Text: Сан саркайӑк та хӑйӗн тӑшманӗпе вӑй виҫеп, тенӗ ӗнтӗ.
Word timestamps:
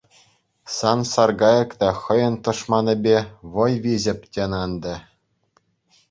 Сан 0.75 0.99
саркайӑк 1.11 1.71
та 1.79 1.89
хӑйӗн 2.01 2.35
тӑшманӗпе 2.43 3.13
вӑй 3.57 3.75
виҫеп, 3.83 4.19
тенӗ 4.39 4.57
ӗнтӗ. 4.71 4.95